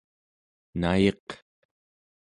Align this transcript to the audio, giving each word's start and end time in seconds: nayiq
nayiq 0.79 1.27